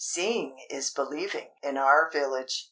Seeing 0.03 0.57
is 0.71 0.89
believing 0.89 1.49
in 1.61 1.77
our 1.77 2.09
village! 2.09 2.59